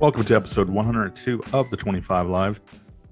Welcome 0.00 0.24
to 0.24 0.34
episode 0.34 0.68
102 0.68 1.42
of 1.52 1.70
the 1.70 1.76
25 1.76 2.28
Live. 2.28 2.60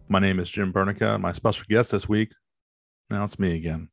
My 0.08 0.18
name 0.18 0.40
is 0.40 0.50
Jim 0.50 0.72
Burneka. 0.72 1.18
My 1.20 1.32
special 1.32 1.64
guest 1.70 1.92
this 1.92 2.08
week, 2.08 2.32
now 3.08 3.22
it's 3.22 3.38
me 3.38 3.54
again. 3.54 3.88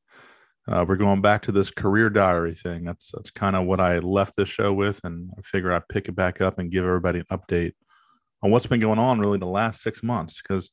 Uh, 0.67 0.84
we're 0.88 0.95
going 0.95 1.21
back 1.21 1.44
to 1.44 1.52
this 1.52 1.70
career 1.70 2.09
diary 2.09 2.55
thing. 2.55 2.83
That's 2.83 3.11
that's 3.11 3.30
kind 3.30 3.55
of 3.55 3.67
what 3.67 3.80
I 3.80 3.99
left 3.99 4.35
this 4.35 4.49
show 4.49 4.73
with, 4.73 4.99
and 5.03 5.30
I 5.38 5.41
figure 5.44 5.71
I'd 5.71 5.88
pick 5.88 6.09
it 6.09 6.16
back 6.16 6.41
up 6.41 6.57
and 6.57 6.71
give 6.71 6.83
everybody 6.83 7.20
an 7.20 7.25
update 7.31 7.73
on 8.41 8.49
what's 8.52 8.67
been 8.67 8.80
going 8.80 8.99
on 8.99 9.19
really 9.19 9.38
the 9.38 9.45
last 9.45 9.81
six 9.81 10.02
months 10.02 10.41
because 10.41 10.71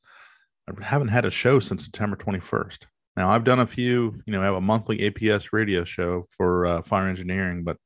I 0.67 0.83
haven't 0.83 1.09
had 1.09 1.25
a 1.25 1.31
show 1.31 1.59
since 1.59 1.85
September 1.85 2.17
21st. 2.17 2.79
Now 3.15 3.29
I've 3.29 3.43
done 3.43 3.59
a 3.59 3.67
few, 3.67 4.21
you 4.25 4.33
know, 4.33 4.41
I 4.41 4.45
have 4.45 4.55
a 4.55 4.61
monthly 4.61 4.97
APS 4.99 5.53
radio 5.53 5.83
show 5.83 6.25
for 6.29 6.65
uh, 6.65 6.81
fire 6.81 7.07
engineering, 7.07 7.63
but 7.63 7.77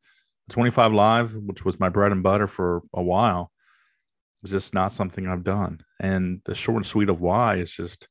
25 0.50 0.94
Live, 0.94 1.36
which 1.36 1.64
was 1.64 1.80
my 1.80 1.90
bread 1.90 2.12
and 2.12 2.24
butter 2.24 2.48
for 2.48 2.82
a 2.94 3.04
while, 3.04 3.52
is 4.44 4.52
just 4.52 4.74
not 4.74 4.92
something 4.92 5.28
I've 5.28 5.44
done. 5.44 5.82
And 6.00 6.42
the 6.46 6.56
short 6.56 6.78
and 6.78 6.86
sweet 6.86 7.10
of 7.10 7.22
why 7.22 7.56
is 7.56 7.72
just, 7.72 8.08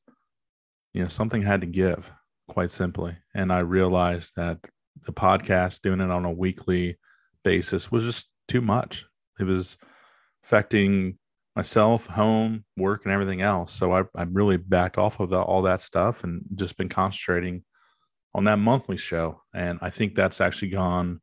you 0.93 1.01
know, 1.01 1.07
something 1.07 1.41
had 1.41 1.61
to 1.61 1.67
give, 1.67 2.11
quite 2.49 2.71
simply. 2.71 3.15
And 3.33 3.51
I 3.51 3.59
realized 3.59 4.33
that 4.35 4.59
the 5.05 5.13
podcast, 5.13 5.81
doing 5.81 6.01
it 6.01 6.11
on 6.11 6.25
a 6.25 6.31
weekly 6.31 6.97
basis, 7.43 7.91
was 7.91 8.03
just 8.03 8.27
too 8.47 8.61
much. 8.61 9.05
It 9.39 9.45
was 9.45 9.77
affecting 10.43 11.17
myself, 11.55 12.07
home, 12.07 12.63
work, 12.77 13.01
and 13.03 13.13
everything 13.13 13.41
else. 13.41 13.73
So 13.73 13.93
I, 13.93 14.03
I 14.15 14.23
really 14.23 14.57
backed 14.57 14.97
off 14.97 15.19
of 15.19 15.29
the, 15.29 15.41
all 15.41 15.63
that 15.63 15.81
stuff 15.81 16.23
and 16.23 16.43
just 16.55 16.77
been 16.77 16.89
concentrating 16.89 17.63
on 18.33 18.45
that 18.45 18.59
monthly 18.59 18.97
show. 18.97 19.41
And 19.53 19.79
I 19.81 19.89
think 19.89 20.15
that's 20.15 20.39
actually 20.39 20.69
gone 20.69 21.19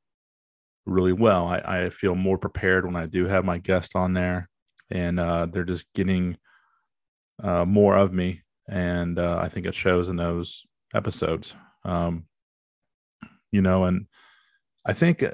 really 0.84 1.12
well. 1.14 1.46
I, 1.46 1.84
I 1.84 1.90
feel 1.90 2.14
more 2.14 2.38
prepared 2.38 2.84
when 2.84 2.96
I 2.96 3.06
do 3.06 3.26
have 3.26 3.44
my 3.44 3.58
guest 3.58 3.96
on 3.96 4.12
there 4.12 4.48
and 4.90 5.20
uh, 5.20 5.46
they're 5.46 5.64
just 5.64 5.84
getting 5.94 6.36
uh, 7.42 7.64
more 7.64 7.96
of 7.96 8.12
me, 8.12 8.42
and 8.68 9.18
uh, 9.18 9.38
I 9.40 9.48
think 9.48 9.66
it 9.66 9.74
shows 9.74 10.08
in 10.08 10.16
those 10.16 10.66
episodes. 10.94 11.54
Um, 11.84 12.24
you 13.52 13.62
know, 13.62 13.84
and 13.84 14.06
I 14.86 14.92
think, 14.92 15.22
uh, 15.22 15.32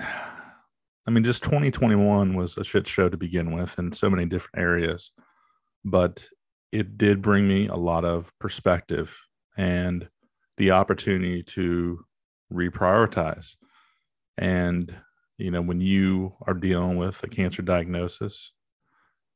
I 1.06 1.10
mean, 1.10 1.24
just 1.24 1.42
2021 1.42 2.34
was 2.34 2.56
a 2.56 2.64
shit 2.64 2.88
show 2.88 3.08
to 3.08 3.16
begin 3.16 3.52
with 3.52 3.78
in 3.78 3.92
so 3.92 4.08
many 4.08 4.24
different 4.24 4.62
areas, 4.62 5.12
but 5.84 6.24
it 6.72 6.96
did 6.96 7.20
bring 7.20 7.46
me 7.46 7.68
a 7.68 7.76
lot 7.76 8.04
of 8.04 8.32
perspective 8.40 9.16
and 9.56 10.08
the 10.56 10.70
opportunity 10.70 11.42
to 11.42 12.04
reprioritize. 12.52 13.54
And 14.38 14.94
you 15.38 15.50
know, 15.50 15.62
when 15.62 15.80
you 15.80 16.32
are 16.46 16.54
dealing 16.54 16.96
with 16.96 17.22
a 17.22 17.28
cancer 17.28 17.62
diagnosis 17.62 18.52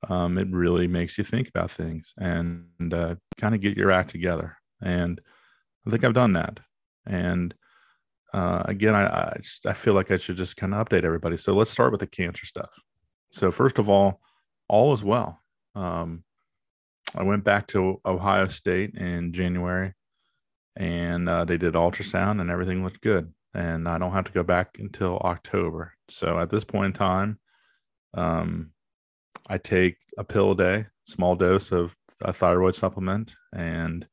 um, 0.09 0.39
it 0.39 0.49
really 0.51 0.87
makes 0.87 1.19
you 1.19 1.25
think 1.25 1.49
about 1.49 1.71
things 1.71 2.13
and, 2.19 2.93
uh, 2.93 3.17
kind 3.41 3.55
of 3.55 3.61
get 3.61 3.77
your 3.77 3.91
act 3.91 4.11
together. 4.11 4.57
And 4.81 5.21
I 5.87 5.91
think 5.91 6.05
I've 6.05 6.15
done 6.15 6.35
that. 6.35 6.61
And 7.07 7.55
uh, 8.33 8.63
again, 8.67 8.95
I, 8.95 9.07
I, 9.07 9.37
just, 9.41 9.67
I 9.67 9.73
feel 9.73 9.95
like 9.95 10.11
I 10.11 10.19
should 10.19 10.37
just 10.37 10.57
kind 10.57 10.75
of 10.75 10.87
update 10.87 11.05
everybody. 11.05 11.37
So 11.37 11.55
let's 11.55 11.70
start 11.70 11.91
with 11.91 12.01
the 12.01 12.07
cancer 12.07 12.47
stuff. 12.47 12.70
So 13.33 13.51
first 13.51 13.79
of 13.79 13.89
all, 13.89 14.20
all 14.69 14.92
is 14.92 15.03
well. 15.03 15.41
Um, 15.75 16.25
I 17.17 17.23
went 17.23 17.42
back 17.42 17.67
to 17.69 18.01
Ohio 18.05 18.48
State 18.48 18.95
in 18.97 19.33
January, 19.33 19.95
and 20.77 21.29
uh, 21.29 21.45
they 21.45 21.57
did 21.57 21.75
ultrasound, 21.75 22.41
and 22.41 22.51
everything 22.51 22.85
looked 22.85 23.01
good. 23.01 23.33
And 23.55 23.89
I 23.89 23.98
don't 23.98 24.13
have 24.13 24.27
to 24.27 24.33
go 24.33 24.42
back 24.42 24.77
until 24.79 25.19
October. 25.19 25.95
So 26.08 26.39
at 26.39 26.51
this 26.51 26.64
point 26.64 26.87
in 26.87 26.92
time, 26.92 27.39
um, 28.13 28.73
I 29.48 29.59
take 29.59 29.97
a 30.17 30.25
pill 30.25 30.53
a 30.53 30.57
day, 30.57 30.86
small 31.05 31.35
dose 31.35 31.73
of 31.73 31.97
a 32.20 32.33
thyroid 32.33 32.75
supplement, 32.75 33.35
and 33.55 34.07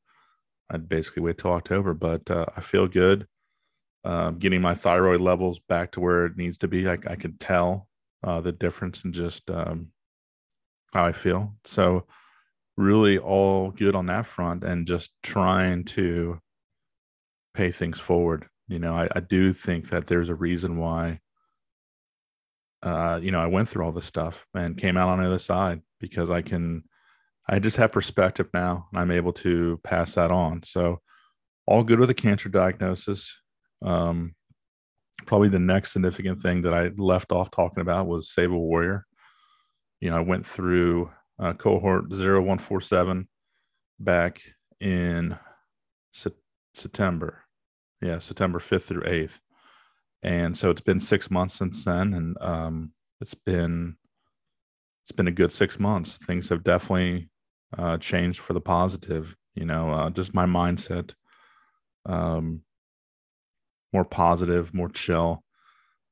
I'd 0.70 0.88
basically 0.88 1.22
wait 1.22 1.38
till 1.38 1.52
October. 1.52 1.94
But 1.94 2.30
uh, 2.30 2.46
I 2.56 2.60
feel 2.60 2.88
good. 2.88 3.26
Uh, 4.04 4.30
getting 4.30 4.60
my 4.60 4.74
thyroid 4.74 5.20
levels 5.20 5.58
back 5.68 5.92
to 5.92 6.00
where 6.00 6.26
it 6.26 6.36
needs 6.36 6.58
to 6.58 6.68
be. 6.68 6.88
I, 6.88 6.92
I 7.06 7.16
can 7.16 7.36
tell 7.38 7.88
uh, 8.22 8.40
the 8.40 8.52
difference 8.52 9.04
in 9.04 9.12
just 9.12 9.50
um, 9.50 9.88
how 10.94 11.04
I 11.04 11.12
feel. 11.12 11.54
So, 11.64 12.06
really, 12.76 13.18
all 13.18 13.72
good 13.72 13.96
on 13.96 14.06
that 14.06 14.26
front, 14.26 14.62
and 14.62 14.86
just 14.86 15.10
trying 15.22 15.84
to 15.84 16.40
pay 17.54 17.72
things 17.72 17.98
forward. 17.98 18.46
You 18.68 18.78
know, 18.78 18.94
I, 18.94 19.08
I 19.14 19.20
do 19.20 19.52
think 19.52 19.88
that 19.88 20.06
there's 20.06 20.28
a 20.28 20.34
reason 20.34 20.76
why 20.76 21.20
uh, 22.82 23.18
you 23.22 23.30
know, 23.30 23.40
I 23.40 23.46
went 23.46 23.68
through 23.68 23.84
all 23.84 23.92
this 23.92 24.06
stuff 24.06 24.46
and 24.54 24.76
came 24.76 24.96
out 24.96 25.08
on 25.08 25.20
the 25.20 25.26
other 25.26 25.38
side 25.38 25.80
because 26.00 26.30
I 26.30 26.42
can, 26.42 26.84
I 27.48 27.58
just 27.58 27.76
have 27.78 27.92
perspective 27.92 28.48
now 28.52 28.86
and 28.92 29.00
I'm 29.00 29.10
able 29.10 29.32
to 29.34 29.80
pass 29.82 30.14
that 30.14 30.30
on. 30.30 30.62
So, 30.62 31.00
all 31.66 31.82
good 31.82 31.98
with 31.98 32.10
a 32.10 32.14
cancer 32.14 32.48
diagnosis. 32.48 33.34
Um, 33.82 34.34
probably 35.26 35.48
the 35.48 35.58
next 35.58 35.92
significant 35.92 36.40
thing 36.40 36.62
that 36.62 36.72
I 36.72 36.90
left 36.96 37.32
off 37.32 37.50
talking 37.50 37.80
about 37.80 38.06
was 38.06 38.32
a 38.38 38.48
Warrior. 38.48 39.04
You 40.00 40.10
know, 40.10 40.16
I 40.16 40.20
went 40.20 40.46
through 40.46 41.10
uh, 41.38 41.54
cohort 41.54 42.10
0147 42.10 43.28
back 43.98 44.40
in 44.80 45.36
se- 46.12 46.30
September. 46.74 47.42
Yeah, 48.00 48.18
September 48.18 48.58
5th 48.58 48.82
through 48.82 49.02
8th 49.02 49.38
and 50.22 50.56
so 50.56 50.70
it's 50.70 50.80
been 50.80 51.00
six 51.00 51.30
months 51.30 51.54
since 51.54 51.84
then 51.84 52.14
and 52.14 52.36
um, 52.40 52.92
it's 53.20 53.34
been 53.34 53.96
it's 55.04 55.12
been 55.12 55.28
a 55.28 55.32
good 55.32 55.52
six 55.52 55.78
months. 55.78 56.18
Things 56.18 56.48
have 56.48 56.64
definitely 56.64 57.30
uh, 57.78 57.96
changed 57.98 58.40
for 58.40 58.52
the 58.52 58.60
positive 58.60 59.36
you 59.54 59.64
know 59.64 59.90
uh, 59.90 60.10
just 60.10 60.34
my 60.34 60.46
mindset 60.46 61.14
um, 62.06 62.62
more 63.92 64.04
positive 64.04 64.72
more 64.74 64.88
chill. 64.88 65.42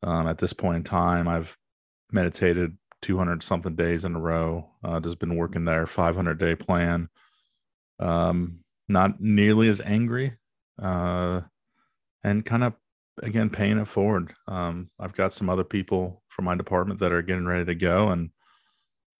Um, 0.03 0.28
at 0.28 0.36
this 0.36 0.53
point 0.53 0.76
in 0.76 0.84
time 0.84 1.28
i've 1.28 1.56
meditated 2.12 2.76
200 3.04 3.42
something 3.42 3.76
days 3.76 4.04
in 4.04 4.16
a 4.16 4.19
row. 4.19 4.71
Uh, 4.82 4.98
just 4.98 5.19
been 5.19 5.36
working 5.36 5.66
their 5.66 5.86
500 5.86 6.38
day 6.38 6.54
plan. 6.54 7.09
Um, 7.98 8.60
not 8.88 9.21
nearly 9.21 9.69
as 9.69 9.81
angry 9.82 10.32
uh, 10.81 11.42
and 12.22 12.44
kind 12.44 12.65
of 12.65 12.72
again 13.23 13.51
paying 13.51 13.79
it 13.79 13.89
forward. 13.89 14.35
Um, 14.49 14.91
I've 14.99 15.15
got 15.15 15.33
some 15.33 15.49
other 15.49 15.65
people 15.65 16.23
from 16.29 16.45
my 16.47 16.55
department 16.55 17.01
that 17.01 17.13
are 17.13 17.23
getting 17.23 17.47
ready 17.47 17.65
to 17.65 17.75
go, 17.75 18.09
and 18.09 18.31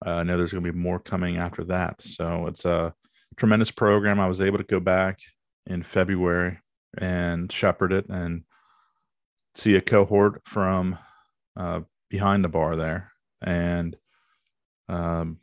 uh, 0.05 0.11
I 0.11 0.23
know 0.23 0.37
there's 0.37 0.51
going 0.51 0.63
to 0.63 0.71
be 0.71 0.77
more 0.77 0.99
coming 0.99 1.37
after 1.37 1.63
that. 1.65 2.01
So 2.01 2.47
it's 2.47 2.65
a 2.65 2.93
tremendous 3.37 3.71
program. 3.71 4.19
I 4.19 4.27
was 4.27 4.41
able 4.41 4.57
to 4.57 4.63
go 4.63 4.79
back 4.79 5.19
in 5.65 5.81
February 5.81 6.59
and 6.97 7.51
shepherd 7.51 7.91
it 7.91 8.05
and 8.09 8.43
see 9.55 9.75
a 9.75 9.81
cohort 9.81 10.41
from 10.45 10.97
uh, 11.57 11.81
behind 12.09 12.43
the 12.43 12.49
bar 12.49 12.75
there, 12.75 13.11
and 13.41 13.95
um, 14.89 15.39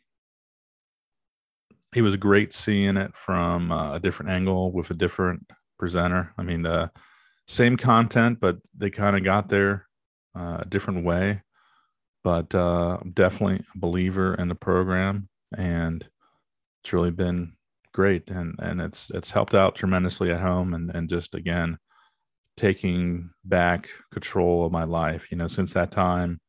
it 1.95 2.03
was 2.03 2.17
great 2.17 2.55
seeing 2.55 2.97
it 2.97 3.16
from 3.16 3.72
uh, 3.72 3.95
a 3.95 4.01
different 4.01 4.31
angle 4.31 4.72
with 4.72 4.91
a 4.91 4.95
different 4.95 5.51
presenter. 5.78 6.33
I 6.39 6.43
mean, 6.43 6.63
the 6.63 6.91
same 7.47 7.77
content, 7.77 8.39
but 8.41 8.59
they 8.77 8.91
kind 8.91 9.16
of 9.16 9.24
got 9.24 9.48
there 9.48 9.86
uh, 10.34 10.59
a 10.60 10.66
different 10.66 11.04
way. 11.04 11.42
But 12.24 12.54
uh, 12.54 12.98
I'm 13.00 13.10
definitely 13.10 13.65
a 13.74 13.78
believer 13.78 14.34
in 14.34 14.48
the 14.48 14.54
program, 14.54 15.28
and 15.56 16.06
it's 16.83 16.92
really 16.92 17.10
been 17.10 17.54
great, 17.92 18.30
and 18.30 18.54
and 18.60 18.80
it's 18.80 19.10
it's 19.10 19.33
helped 19.33 19.54
out 19.54 19.74
tremendously 19.74 20.30
at 20.30 20.41
home, 20.41 20.72
and 20.74 20.91
and 20.94 21.09
just 21.09 21.34
again 21.34 21.78
taking 22.56 23.30
back 23.45 23.88
control 24.12 24.65
of 24.65 24.72
my 24.72 24.84
life. 24.84 25.27
You 25.30 25.36
know, 25.38 25.48
since 25.48 25.72
that 25.72 25.91
time, 25.91 26.41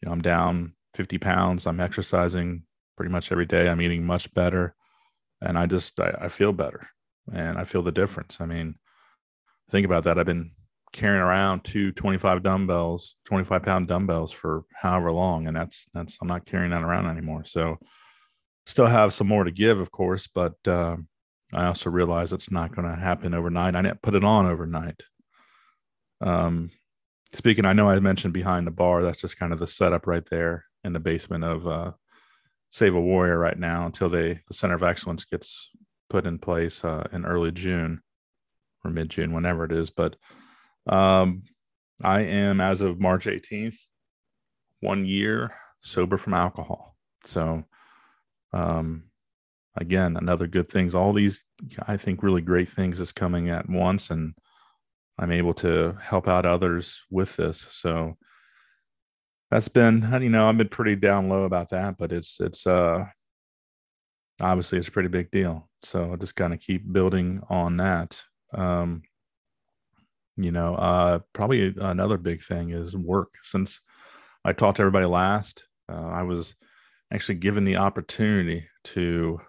you 0.00 0.06
know, 0.06 0.12
I'm 0.12 0.22
down 0.22 0.74
50 0.94 1.18
pounds. 1.18 1.66
I'm 1.66 1.80
exercising 1.80 2.62
pretty 2.96 3.10
much 3.12 3.30
every 3.32 3.46
day. 3.46 3.68
I'm 3.68 3.82
eating 3.82 4.06
much 4.06 4.32
better, 4.32 4.74
and 5.42 5.58
I 5.58 5.66
just 5.66 6.00
I, 6.00 6.14
I 6.22 6.28
feel 6.28 6.52
better, 6.52 6.88
and 7.32 7.58
I 7.58 7.64
feel 7.64 7.82
the 7.82 7.92
difference. 7.92 8.38
I 8.40 8.46
mean 8.46 8.76
think 9.70 9.86
about 9.86 10.04
that. 10.04 10.18
I've 10.18 10.26
been 10.26 10.50
carrying 10.92 11.22
around 11.22 11.64
two 11.64 11.92
25 11.92 12.42
dumbbells, 12.42 13.14
25 13.26 13.62
pound 13.62 13.88
dumbbells 13.88 14.32
for 14.32 14.64
however 14.74 15.12
long. 15.12 15.46
And 15.46 15.56
that's, 15.56 15.86
that's, 15.94 16.18
I'm 16.20 16.28
not 16.28 16.46
carrying 16.46 16.70
that 16.70 16.82
around 16.82 17.06
anymore. 17.06 17.44
So 17.44 17.78
still 18.66 18.86
have 18.86 19.14
some 19.14 19.28
more 19.28 19.44
to 19.44 19.50
give, 19.50 19.78
of 19.78 19.90
course, 19.90 20.26
but 20.26 20.54
uh, 20.66 20.96
I 21.52 21.66
also 21.66 21.90
realize 21.90 22.32
it's 22.32 22.50
not 22.50 22.74
going 22.74 22.88
to 22.88 22.96
happen 22.96 23.34
overnight. 23.34 23.74
I 23.74 23.82
didn't 23.82 24.02
put 24.02 24.14
it 24.14 24.24
on 24.24 24.46
overnight. 24.46 25.02
Um, 26.20 26.70
speaking, 27.32 27.64
I 27.64 27.72
know 27.72 27.88
I 27.88 27.98
mentioned 28.00 28.34
behind 28.34 28.66
the 28.66 28.72
bar. 28.72 29.02
That's 29.02 29.20
just 29.20 29.38
kind 29.38 29.52
of 29.52 29.58
the 29.58 29.66
setup 29.66 30.06
right 30.06 30.24
there 30.30 30.64
in 30.84 30.92
the 30.92 31.00
basement 31.00 31.44
of 31.44 31.66
uh, 31.66 31.92
Save 32.70 32.94
a 32.94 33.00
Warrior 33.00 33.38
right 33.38 33.58
now 33.58 33.86
until 33.86 34.08
they 34.08 34.40
the 34.48 34.54
Center 34.54 34.74
of 34.74 34.82
Excellence 34.82 35.24
gets 35.24 35.70
put 36.08 36.26
in 36.26 36.38
place 36.38 36.84
uh, 36.84 37.06
in 37.12 37.24
early 37.24 37.52
June 37.52 38.00
or 38.84 38.90
mid 38.90 39.10
June, 39.10 39.32
whenever 39.32 39.64
it 39.64 39.72
is. 39.72 39.90
But 39.90 40.16
um, 40.86 41.42
I 42.02 42.20
am, 42.22 42.60
as 42.60 42.80
of 42.80 43.00
March 43.00 43.26
18th, 43.26 43.76
one 44.80 45.04
year 45.04 45.54
sober 45.82 46.16
from 46.16 46.34
alcohol. 46.34 46.96
So, 47.24 47.64
um, 48.52 49.04
again, 49.76 50.16
another 50.16 50.46
good 50.46 50.68
things. 50.68 50.94
All 50.94 51.12
these, 51.12 51.44
I 51.86 51.96
think, 51.96 52.22
really 52.22 52.42
great 52.42 52.68
things 52.68 53.00
is 53.00 53.12
coming 53.12 53.50
at 53.50 53.68
once, 53.68 54.10
and 54.10 54.34
I'm 55.18 55.32
able 55.32 55.54
to 55.54 55.96
help 56.00 56.28
out 56.28 56.46
others 56.46 57.00
with 57.10 57.36
this. 57.36 57.66
So 57.70 58.16
that's 59.50 59.68
been, 59.68 60.08
you 60.22 60.30
know, 60.30 60.48
I've 60.48 60.56
been 60.56 60.68
pretty 60.68 60.96
down 60.96 61.28
low 61.28 61.44
about 61.44 61.70
that, 61.70 61.98
but 61.98 62.12
it's 62.12 62.40
it's 62.40 62.66
uh 62.66 63.04
obviously 64.40 64.78
it's 64.78 64.88
a 64.88 64.92
pretty 64.92 65.08
big 65.08 65.30
deal. 65.30 65.68
So 65.82 66.12
I 66.12 66.16
just 66.16 66.36
kind 66.36 66.52
of 66.52 66.60
keep 66.60 66.90
building 66.90 67.42
on 67.48 67.76
that. 67.78 68.22
Um, 68.52 69.02
you 70.36 70.52
know, 70.52 70.74
uh, 70.74 71.20
probably 71.32 71.74
another 71.78 72.16
big 72.16 72.42
thing 72.42 72.70
is 72.70 72.96
work. 72.96 73.34
Since 73.42 73.80
I 74.44 74.52
talked 74.52 74.76
to 74.76 74.82
everybody 74.82 75.06
last, 75.06 75.64
uh, 75.90 76.06
I 76.06 76.22
was 76.22 76.54
actually 77.12 77.36
given 77.36 77.64
the 77.64 77.76
opportunity 77.76 78.66
to 78.84 79.40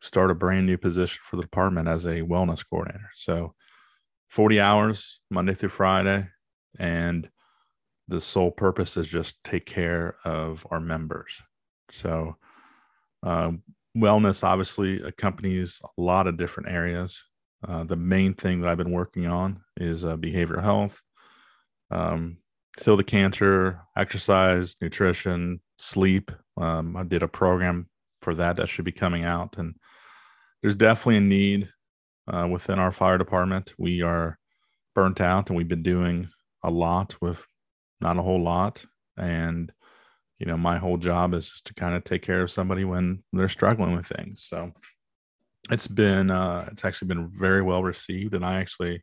start 0.00 0.30
a 0.30 0.34
brand 0.34 0.66
new 0.66 0.76
position 0.76 1.20
for 1.22 1.36
the 1.36 1.42
department 1.42 1.88
as 1.88 2.06
a 2.06 2.22
wellness 2.22 2.64
coordinator. 2.68 3.10
So 3.14 3.54
40 4.28 4.60
hours 4.60 5.20
Monday 5.30 5.54
through 5.54 5.70
Friday. 5.70 6.28
And 6.78 7.28
the 8.08 8.20
sole 8.20 8.50
purpose 8.50 8.96
is 8.96 9.08
just 9.08 9.42
take 9.44 9.66
care 9.66 10.16
of 10.24 10.66
our 10.70 10.80
members. 10.80 11.42
So, 11.90 12.36
uh, 13.22 13.52
wellness 13.96 14.44
obviously 14.44 15.02
accompanies 15.02 15.80
a 15.84 16.00
lot 16.00 16.26
of 16.26 16.38
different 16.38 16.70
areas. 16.70 17.22
Uh, 17.66 17.84
the 17.84 17.96
main 17.96 18.34
thing 18.34 18.60
that 18.60 18.70
I've 18.70 18.78
been 18.78 18.92
working 18.92 19.26
on 19.26 19.60
is 19.76 20.04
uh, 20.04 20.16
behavioral 20.16 20.62
health, 20.62 21.00
um, 21.90 22.38
so 22.78 22.94
the 22.94 23.04
cancer, 23.04 23.80
exercise, 23.96 24.76
nutrition, 24.80 25.60
sleep. 25.78 26.30
Um, 26.56 26.96
I 26.96 27.02
did 27.02 27.22
a 27.22 27.28
program 27.28 27.88
for 28.22 28.34
that 28.36 28.56
that 28.56 28.68
should 28.68 28.84
be 28.84 28.92
coming 28.92 29.24
out, 29.24 29.58
and 29.58 29.74
there's 30.62 30.74
definitely 30.74 31.16
a 31.16 31.20
need 31.20 31.68
uh, 32.28 32.46
within 32.50 32.78
our 32.78 32.92
fire 32.92 33.18
department. 33.18 33.72
We 33.78 34.02
are 34.02 34.38
burnt 34.94 35.20
out, 35.20 35.48
and 35.48 35.56
we've 35.56 35.68
been 35.68 35.82
doing 35.82 36.28
a 36.62 36.70
lot 36.70 37.16
with 37.20 37.44
not 38.00 38.18
a 38.18 38.22
whole 38.22 38.42
lot, 38.42 38.84
and 39.16 39.72
you 40.38 40.46
know 40.46 40.56
my 40.56 40.78
whole 40.78 40.98
job 40.98 41.34
is 41.34 41.48
just 41.48 41.66
to 41.66 41.74
kind 41.74 41.96
of 41.96 42.04
take 42.04 42.22
care 42.22 42.42
of 42.42 42.50
somebody 42.50 42.84
when 42.84 43.24
they're 43.32 43.48
struggling 43.48 43.94
with 43.94 44.06
things. 44.06 44.44
So 44.44 44.72
it's 45.70 45.86
been 45.86 46.30
uh, 46.30 46.68
it's 46.72 46.84
actually 46.84 47.08
been 47.08 47.30
very 47.38 47.62
well 47.62 47.82
received, 47.82 48.34
and 48.34 48.44
I 48.44 48.60
actually 48.60 49.02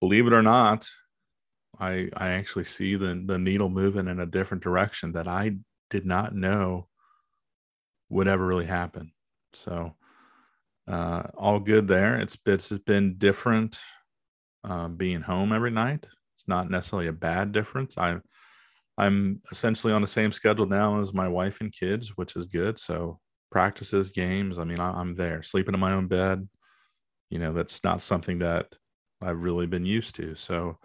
believe 0.00 0.26
it 0.26 0.32
or 0.32 0.42
not, 0.42 0.86
I 1.78 2.08
I 2.16 2.30
actually 2.30 2.64
see 2.64 2.96
the 2.96 3.22
the 3.26 3.38
needle 3.38 3.68
moving 3.68 4.08
in 4.08 4.20
a 4.20 4.26
different 4.26 4.62
direction 4.62 5.12
that 5.12 5.28
I 5.28 5.56
did 5.90 6.06
not 6.06 6.34
know 6.34 6.88
would 8.08 8.28
ever 8.28 8.46
really 8.46 8.66
happen. 8.66 9.12
So 9.52 9.94
uh, 10.88 11.24
all 11.36 11.60
good 11.60 11.88
there. 11.88 12.20
It's 12.20 12.36
it's 12.46 12.70
been 12.70 13.18
different 13.18 13.78
um, 14.64 14.96
being 14.96 15.20
home 15.20 15.52
every 15.52 15.70
night. 15.70 16.06
It's 16.36 16.48
not 16.48 16.70
necessarily 16.70 17.08
a 17.08 17.12
bad 17.12 17.52
difference. 17.52 17.96
I 17.98 18.16
I'm 18.98 19.42
essentially 19.50 19.92
on 19.92 20.00
the 20.00 20.06
same 20.06 20.32
schedule 20.32 20.66
now 20.66 21.00
as 21.00 21.12
my 21.12 21.28
wife 21.28 21.60
and 21.60 21.72
kids, 21.72 22.16
which 22.16 22.36
is 22.36 22.46
good. 22.46 22.78
So 22.78 23.20
practices, 23.56 24.10
games. 24.10 24.58
I 24.58 24.64
mean, 24.64 24.80
I, 24.80 24.90
I'm 25.00 25.14
there, 25.14 25.42
sleeping 25.42 25.72
in 25.72 25.80
my 25.80 25.92
own 25.92 26.08
bed. 26.08 26.46
You 27.30 27.38
know, 27.38 27.54
that's 27.54 27.82
not 27.82 28.02
something 28.02 28.40
that 28.40 28.66
I've 29.22 29.40
really 29.40 29.66
been 29.66 29.86
used 29.86 30.14
to. 30.16 30.34
So 30.34 30.76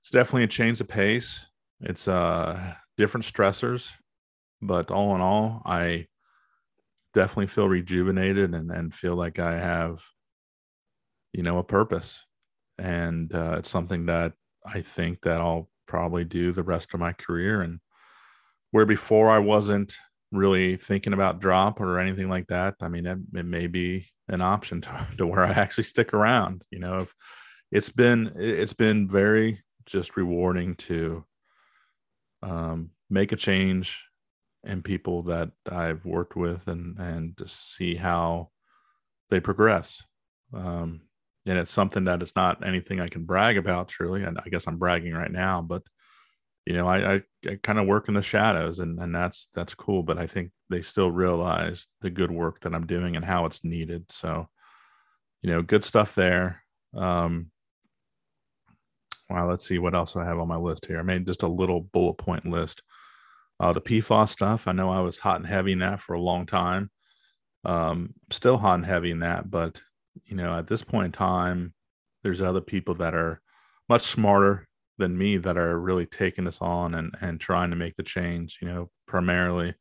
it's 0.00 0.10
definitely 0.10 0.42
a 0.42 0.48
change 0.48 0.80
of 0.80 0.88
pace. 0.88 1.38
It's 1.80 2.08
uh 2.08 2.74
different 2.98 3.24
stressors, 3.24 3.92
but 4.60 4.90
all 4.90 5.14
in 5.14 5.20
all, 5.20 5.62
I 5.64 6.08
definitely 7.14 7.46
feel 7.46 7.68
rejuvenated 7.68 8.52
and, 8.52 8.72
and 8.72 8.92
feel 8.92 9.14
like 9.14 9.38
I 9.38 9.56
have, 9.56 10.02
you 11.32 11.44
know, 11.44 11.58
a 11.58 11.64
purpose. 11.78 12.18
And 12.78 13.32
uh, 13.32 13.54
it's 13.58 13.70
something 13.70 14.06
that 14.06 14.32
I 14.66 14.80
think 14.80 15.20
that 15.22 15.40
I'll 15.40 15.70
probably 15.86 16.24
do 16.24 16.50
the 16.50 16.64
rest 16.64 16.94
of 16.94 17.00
my 17.00 17.12
career. 17.12 17.62
And 17.62 17.78
where 18.72 18.86
before 18.86 19.30
I 19.30 19.38
wasn't 19.38 19.96
really 20.32 20.76
thinking 20.76 21.12
about 21.12 21.40
drop 21.40 21.80
or 21.80 22.00
anything 22.00 22.28
like 22.28 22.48
that, 22.48 22.74
I 22.80 22.88
mean, 22.88 23.06
it, 23.06 23.18
it 23.34 23.44
may 23.44 23.66
be 23.66 24.06
an 24.28 24.42
option 24.42 24.80
to, 24.82 25.06
to 25.18 25.26
where 25.26 25.44
I 25.44 25.50
actually 25.50 25.84
stick 25.84 26.12
around. 26.12 26.64
You 26.70 26.80
know, 26.80 27.00
if 27.00 27.14
it's 27.70 27.90
been 27.90 28.32
it's 28.36 28.72
been 28.72 29.08
very 29.08 29.62
just 29.86 30.16
rewarding 30.16 30.74
to 30.76 31.24
um, 32.42 32.90
make 33.10 33.32
a 33.32 33.36
change 33.36 34.00
in 34.64 34.82
people 34.82 35.24
that 35.24 35.50
I've 35.70 36.04
worked 36.04 36.36
with 36.36 36.66
and 36.68 36.98
and 36.98 37.36
to 37.38 37.48
see 37.48 37.94
how 37.94 38.50
they 39.30 39.40
progress. 39.40 40.02
Um, 40.52 41.02
and 41.46 41.58
it's 41.58 41.72
something 41.72 42.04
that 42.04 42.22
is 42.22 42.36
not 42.36 42.64
anything 42.64 43.00
I 43.00 43.08
can 43.08 43.24
brag 43.24 43.56
about, 43.56 43.88
truly. 43.88 44.22
And 44.22 44.38
I 44.38 44.48
guess 44.48 44.66
I'm 44.66 44.78
bragging 44.78 45.14
right 45.14 45.32
now, 45.32 45.60
but 45.60 45.82
you 46.66 46.74
know, 46.74 46.86
I, 46.86 47.14
I, 47.14 47.22
I 47.48 47.58
kind 47.62 47.78
of 47.78 47.86
work 47.86 48.08
in 48.08 48.14
the 48.14 48.22
shadows 48.22 48.78
and, 48.78 48.98
and 49.00 49.14
that's, 49.14 49.48
that's 49.54 49.74
cool. 49.74 50.02
But 50.02 50.18
I 50.18 50.26
think 50.26 50.52
they 50.70 50.82
still 50.82 51.10
realize 51.10 51.86
the 52.00 52.10
good 52.10 52.30
work 52.30 52.60
that 52.60 52.74
I'm 52.74 52.86
doing 52.86 53.16
and 53.16 53.24
how 53.24 53.46
it's 53.46 53.64
needed. 53.64 54.10
So, 54.10 54.48
you 55.42 55.50
know, 55.50 55.62
good 55.62 55.84
stuff 55.84 56.14
there. 56.14 56.62
Um, 56.94 57.50
Wow, 59.32 59.48
let's 59.48 59.66
see 59.66 59.78
what 59.78 59.94
else 59.94 60.14
I 60.14 60.26
have 60.26 60.38
on 60.38 60.48
my 60.48 60.56
list 60.56 60.84
here. 60.84 60.98
I 60.98 61.02
made 61.02 61.26
just 61.26 61.42
a 61.42 61.48
little 61.48 61.80
bullet 61.80 62.18
point 62.18 62.44
list. 62.44 62.82
Uh, 63.58 63.72
the 63.72 63.80
PFAS 63.80 64.28
stuff, 64.28 64.68
I 64.68 64.72
know 64.72 64.90
I 64.90 65.00
was 65.00 65.18
hot 65.18 65.36
and 65.36 65.46
heavy 65.46 65.72
in 65.72 65.78
that 65.78 66.00
for 66.00 66.12
a 66.12 66.20
long 66.20 66.44
time. 66.44 66.90
Um, 67.64 68.12
still 68.30 68.58
hot 68.58 68.74
and 68.74 68.86
heavy 68.86 69.10
in 69.10 69.20
that, 69.20 69.50
but 69.50 69.80
you 70.26 70.36
know, 70.36 70.58
at 70.58 70.66
this 70.66 70.82
point 70.82 71.06
in 71.06 71.12
time, 71.12 71.72
there's 72.22 72.42
other 72.42 72.60
people 72.60 72.96
that 72.96 73.14
are 73.14 73.40
much 73.88 74.02
smarter 74.02 74.68
than 74.98 75.16
me 75.16 75.38
that 75.38 75.56
are 75.56 75.78
really 75.78 76.06
taking 76.06 76.44
this 76.44 76.60
on 76.60 76.94
and 76.94 77.14
and 77.20 77.40
trying 77.40 77.70
to 77.70 77.76
make 77.76 77.96
the 77.96 78.02
change. 78.02 78.58
You 78.60 78.68
know, 78.68 78.90
primarily, 79.06 79.74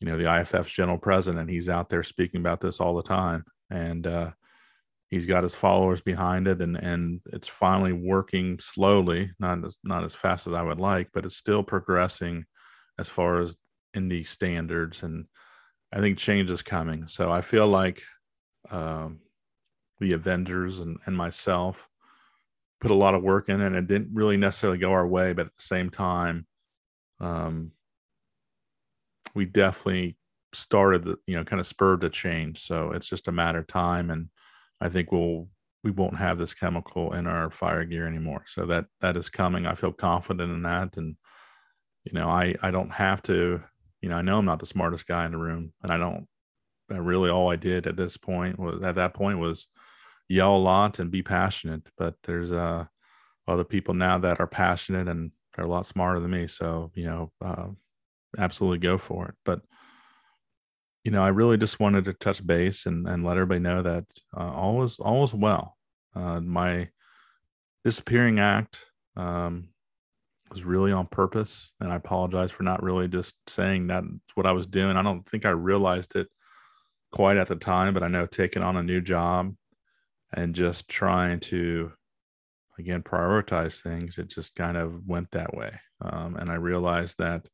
you 0.00 0.08
know, 0.08 0.16
the 0.16 0.24
IAFF's 0.24 0.70
general 0.70 0.98
president, 0.98 1.50
he's 1.50 1.68
out 1.68 1.88
there 1.88 2.02
speaking 2.02 2.40
about 2.40 2.60
this 2.60 2.80
all 2.80 2.94
the 2.94 3.02
time, 3.02 3.44
and 3.70 4.06
uh, 4.06 4.30
he's 5.10 5.26
got 5.26 5.42
his 5.42 5.54
followers 5.54 6.00
behind 6.00 6.46
it 6.46 6.62
and 6.62 6.76
and 6.76 7.20
it's 7.32 7.48
finally 7.48 7.92
working 7.92 8.58
slowly 8.60 9.30
not 9.38 9.62
as 9.64 9.76
not 9.84 10.04
as 10.04 10.14
fast 10.14 10.46
as 10.46 10.52
i 10.52 10.62
would 10.62 10.78
like 10.78 11.08
but 11.12 11.26
it's 11.26 11.36
still 11.36 11.62
progressing 11.62 12.44
as 12.98 13.08
far 13.08 13.40
as 13.40 13.56
in 13.94 14.08
these 14.08 14.30
standards 14.30 15.02
and 15.02 15.26
i 15.92 16.00
think 16.00 16.16
change 16.16 16.50
is 16.50 16.62
coming 16.62 17.06
so 17.08 17.30
i 17.30 17.40
feel 17.40 17.66
like 17.66 18.02
um, 18.70 19.20
the 20.00 20.12
avengers 20.12 20.78
and, 20.80 20.98
and 21.06 21.16
myself 21.16 21.88
put 22.80 22.90
a 22.90 22.94
lot 22.94 23.14
of 23.14 23.22
work 23.22 23.48
in 23.48 23.60
it 23.60 23.66
and 23.66 23.76
it 23.76 23.86
didn't 23.86 24.10
really 24.12 24.36
necessarily 24.36 24.78
go 24.78 24.92
our 24.92 25.06
way 25.06 25.32
but 25.32 25.46
at 25.46 25.56
the 25.56 25.62
same 25.62 25.90
time 25.90 26.46
um, 27.20 27.72
we 29.34 29.44
definitely 29.44 30.16
started 30.52 31.04
the 31.04 31.16
you 31.26 31.36
know 31.36 31.44
kind 31.44 31.60
of 31.60 31.66
spurred 31.66 32.00
the 32.00 32.08
change 32.08 32.62
so 32.62 32.90
it's 32.92 33.08
just 33.08 33.28
a 33.28 33.32
matter 33.32 33.60
of 33.60 33.66
time 33.66 34.10
and 34.10 34.28
I 34.80 34.88
think 34.88 35.12
we'll 35.12 35.48
we 35.82 35.90
won't 35.90 36.16
have 36.18 36.38
this 36.38 36.54
chemical 36.54 37.14
in 37.14 37.26
our 37.26 37.50
fire 37.50 37.84
gear 37.84 38.06
anymore. 38.06 38.44
So 38.46 38.66
that 38.66 38.86
that 39.00 39.16
is 39.16 39.28
coming. 39.28 39.66
I 39.66 39.74
feel 39.74 39.92
confident 39.92 40.52
in 40.52 40.62
that, 40.62 40.96
and 40.96 41.16
you 42.04 42.12
know, 42.12 42.28
I 42.28 42.54
I 42.62 42.70
don't 42.70 42.92
have 42.92 43.22
to. 43.22 43.62
You 44.00 44.08
know, 44.08 44.16
I 44.16 44.22
know 44.22 44.38
I'm 44.38 44.46
not 44.46 44.60
the 44.60 44.66
smartest 44.66 45.06
guy 45.06 45.26
in 45.26 45.32
the 45.32 45.38
room, 45.38 45.72
and 45.82 45.92
I 45.92 45.98
don't. 45.98 46.26
really, 46.88 47.30
all 47.30 47.50
I 47.50 47.56
did 47.56 47.86
at 47.86 47.96
this 47.96 48.16
point 48.16 48.58
was 48.58 48.82
at 48.82 48.94
that 48.96 49.14
point 49.14 49.38
was 49.38 49.66
yell 50.30 50.56
a 50.56 50.58
lot 50.58 50.98
and 50.98 51.10
be 51.10 51.22
passionate. 51.22 51.82
But 51.98 52.14
there's 52.24 52.52
uh 52.52 52.86
other 53.48 53.64
people 53.64 53.94
now 53.94 54.18
that 54.18 54.40
are 54.40 54.46
passionate 54.46 55.08
and 55.08 55.32
they're 55.54 55.64
a 55.66 55.68
lot 55.68 55.86
smarter 55.86 56.20
than 56.20 56.30
me. 56.30 56.46
So 56.46 56.92
you 56.94 57.04
know, 57.04 57.32
uh, 57.44 57.66
absolutely 58.38 58.78
go 58.78 58.96
for 58.96 59.28
it. 59.28 59.34
But 59.44 59.60
you 61.04 61.10
know, 61.10 61.22
I 61.22 61.28
really 61.28 61.56
just 61.56 61.80
wanted 61.80 62.04
to 62.04 62.12
touch 62.12 62.46
base 62.46 62.86
and, 62.86 63.08
and 63.08 63.24
let 63.24 63.36
everybody 63.36 63.60
know 63.60 63.82
that 63.82 64.04
uh, 64.36 64.52
all 64.52 64.82
is 64.82 64.98
all 65.00 65.24
is 65.24 65.34
well. 65.34 65.76
Uh, 66.14 66.40
my 66.40 66.88
disappearing 67.84 68.38
act 68.38 68.78
um, 69.16 69.70
was 70.50 70.62
really 70.62 70.92
on 70.92 71.06
purpose, 71.06 71.72
and 71.80 71.92
I 71.92 71.96
apologize 71.96 72.50
for 72.50 72.62
not 72.62 72.82
really 72.82 73.08
just 73.08 73.34
saying 73.48 73.88
that's 73.88 74.06
what 74.34 74.46
I 74.46 74.52
was 74.52 74.66
doing. 74.66 74.96
I 74.96 75.02
don't 75.02 75.26
think 75.28 75.44
I 75.44 75.50
realized 75.50 76.14
it 76.16 76.28
quite 77.10 77.38
at 77.38 77.48
the 77.48 77.56
time, 77.56 77.94
but 77.94 78.04
I 78.04 78.08
know 78.08 78.26
taking 78.26 78.62
on 78.62 78.76
a 78.76 78.82
new 78.82 79.00
job 79.00 79.54
and 80.32 80.54
just 80.54 80.88
trying 80.88 81.40
to 81.40 81.92
again 82.78 83.02
prioritize 83.02 83.80
things, 83.80 84.18
it 84.18 84.28
just 84.28 84.54
kind 84.54 84.76
of 84.76 85.06
went 85.06 85.30
that 85.32 85.54
way, 85.54 85.78
um, 86.00 86.36
and 86.36 86.50
I 86.50 86.54
realized 86.54 87.18
that 87.18 87.48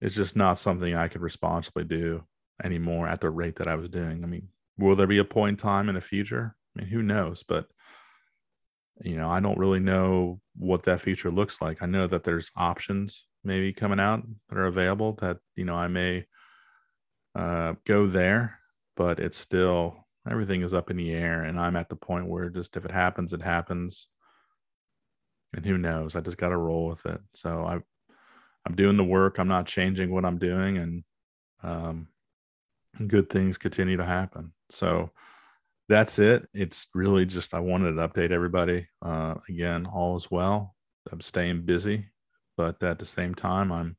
it's 0.00 0.14
just 0.14 0.36
not 0.36 0.58
something 0.58 0.94
I 0.94 1.08
could 1.08 1.22
responsibly 1.22 1.84
do 1.84 2.24
anymore 2.62 3.08
at 3.08 3.20
the 3.20 3.30
rate 3.30 3.56
that 3.56 3.68
I 3.68 3.74
was 3.74 3.88
doing. 3.88 4.22
I 4.22 4.26
mean, 4.26 4.48
will 4.78 4.96
there 4.96 5.06
be 5.06 5.18
a 5.18 5.24
point 5.24 5.50
in 5.50 5.56
time 5.56 5.88
in 5.88 5.94
the 5.94 6.00
future? 6.00 6.54
I 6.76 6.80
mean, 6.80 6.88
who 6.88 7.02
knows? 7.02 7.42
But 7.42 7.66
you 9.02 9.16
know, 9.16 9.30
I 9.30 9.40
don't 9.40 9.58
really 9.58 9.80
know 9.80 10.40
what 10.56 10.84
that 10.84 11.00
future 11.00 11.30
looks 11.30 11.60
like. 11.60 11.82
I 11.82 11.86
know 11.86 12.06
that 12.06 12.24
there's 12.24 12.50
options 12.56 13.26
maybe 13.44 13.72
coming 13.72 14.00
out 14.00 14.22
that 14.48 14.58
are 14.58 14.66
available 14.66 15.12
that 15.20 15.38
you 15.54 15.64
know 15.64 15.74
I 15.74 15.88
may 15.88 16.26
uh, 17.34 17.74
go 17.86 18.06
there, 18.06 18.58
but 18.96 19.20
it's 19.20 19.38
still 19.38 20.07
everything 20.30 20.62
is 20.62 20.74
up 20.74 20.90
in 20.90 20.96
the 20.96 21.12
air, 21.12 21.44
and 21.44 21.58
I'm 21.58 21.76
at 21.76 21.88
the 21.88 21.96
point 21.96 22.26
where 22.26 22.50
just 22.50 22.76
if 22.76 22.84
it 22.84 22.90
happens, 22.90 23.32
it 23.32 23.42
happens, 23.42 24.08
and 25.54 25.64
who 25.64 25.78
knows? 25.78 26.16
I 26.16 26.20
just 26.20 26.36
got 26.36 26.50
to 26.50 26.56
roll 26.56 26.88
with 26.88 27.06
it. 27.06 27.20
So 27.34 27.64
I, 27.64 27.78
I'm 28.66 28.74
doing 28.74 28.96
the 28.96 29.04
work. 29.04 29.38
I'm 29.38 29.48
not 29.48 29.66
changing 29.66 30.10
what 30.10 30.24
I'm 30.24 30.38
doing, 30.38 30.78
and 30.78 31.04
um, 31.62 32.08
good 33.06 33.30
things 33.30 33.58
continue 33.58 33.96
to 33.96 34.04
happen. 34.04 34.52
So 34.70 35.10
that's 35.88 36.18
it. 36.18 36.46
It's 36.52 36.88
really 36.94 37.24
just 37.24 37.54
I 37.54 37.60
wanted 37.60 37.92
to 37.92 38.08
update 38.08 38.30
everybody. 38.30 38.86
Uh, 39.00 39.36
again, 39.48 39.86
all 39.86 40.16
is 40.16 40.30
well. 40.30 40.74
I'm 41.10 41.20
staying 41.20 41.62
busy, 41.62 42.06
but 42.56 42.82
at 42.82 42.98
the 42.98 43.06
same 43.06 43.34
time, 43.34 43.72
I'm 43.72 43.96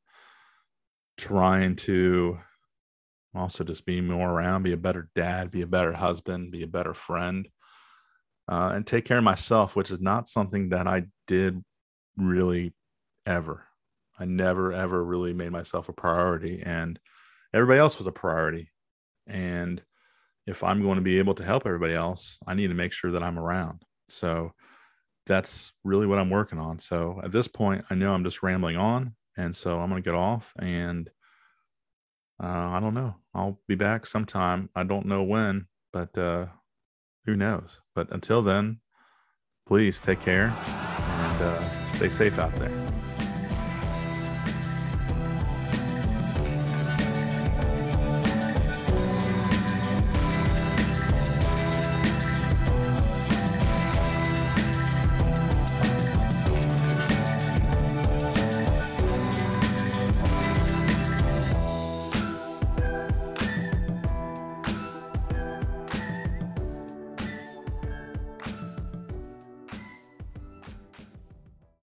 trying 1.18 1.76
to 1.76 2.38
also 3.34 3.64
just 3.64 3.86
be 3.86 4.00
more 4.00 4.28
around, 4.28 4.64
be 4.64 4.72
a 4.72 4.76
better 4.76 5.08
dad, 5.14 5.50
be 5.50 5.62
a 5.62 5.66
better 5.66 5.92
husband, 5.92 6.50
be 6.50 6.62
a 6.62 6.68
better 6.68 6.94
friend, 6.94 7.48
uh, 8.48 8.72
and 8.74 8.86
take 8.86 9.04
care 9.04 9.18
of 9.18 9.24
myself, 9.24 9.76
which 9.76 9.90
is 9.90 10.00
not 10.00 10.28
something 10.28 10.70
that 10.70 10.86
I 10.86 11.04
did 11.26 11.62
really 12.16 12.74
ever. 13.26 13.64
I 14.18 14.24
never 14.24 14.72
ever 14.72 15.02
really 15.02 15.32
made 15.32 15.52
myself 15.52 15.88
a 15.88 15.92
priority, 15.92 16.62
and 16.64 16.98
everybody 17.54 17.78
else 17.78 17.98
was 17.98 18.06
a 18.06 18.12
priority. 18.12 18.70
And 19.26 19.82
if 20.46 20.64
I'm 20.64 20.82
going 20.82 20.96
to 20.96 21.02
be 21.02 21.18
able 21.18 21.34
to 21.34 21.44
help 21.44 21.66
everybody 21.66 21.94
else, 21.94 22.38
I 22.46 22.54
need 22.54 22.68
to 22.68 22.74
make 22.74 22.92
sure 22.92 23.12
that 23.12 23.22
I'm 23.22 23.38
around. 23.38 23.82
So 24.08 24.52
that's 25.26 25.72
really 25.84 26.06
what 26.06 26.18
I'm 26.18 26.30
working 26.30 26.58
on. 26.58 26.80
So 26.80 27.20
at 27.22 27.30
this 27.30 27.46
point, 27.46 27.84
I 27.88 27.94
know 27.94 28.12
I'm 28.12 28.24
just 28.24 28.42
rambling 28.42 28.76
on. 28.76 29.14
And 29.36 29.56
so 29.56 29.78
I'm 29.78 29.88
going 29.88 30.02
to 30.02 30.06
get 30.06 30.16
off 30.16 30.52
and 30.58 31.08
uh, 32.42 32.46
I 32.46 32.80
don't 32.80 32.94
know. 32.94 33.16
I'll 33.34 33.60
be 33.68 33.74
back 33.74 34.06
sometime. 34.06 34.70
I 34.74 34.82
don't 34.82 35.06
know 35.06 35.22
when, 35.22 35.66
but 35.92 36.16
uh, 36.16 36.46
who 37.26 37.36
knows? 37.36 37.80
But 37.94 38.10
until 38.10 38.42
then, 38.42 38.80
please 39.66 40.00
take 40.00 40.20
care 40.20 40.48
and 40.64 41.42
uh, 41.42 41.92
stay 41.94 42.08
safe 42.08 42.38
out 42.38 42.54
there. 42.56 42.89